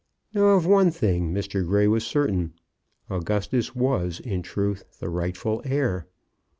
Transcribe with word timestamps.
Now, 0.33 0.55
of 0.55 0.65
one 0.65 0.89
thing 0.89 1.31
Mr. 1.31 1.63
Grey 1.63 1.85
was 1.87 2.03
certain: 2.03 2.53
Augustus 3.07 3.75
was, 3.75 4.19
in 4.19 4.41
truth, 4.41 4.83
the 4.99 5.09
rightful 5.09 5.61
heir. 5.63 6.07